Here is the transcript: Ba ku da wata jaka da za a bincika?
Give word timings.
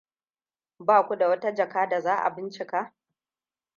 Ba 0.79 1.07
ku 1.07 1.15
da 1.15 1.27
wata 1.27 1.51
jaka 1.53 1.85
da 1.89 1.99
za 2.01 2.15
a 2.23 2.29
bincika? 2.29 2.93